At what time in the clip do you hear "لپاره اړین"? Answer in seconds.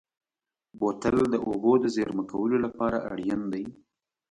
2.65-3.41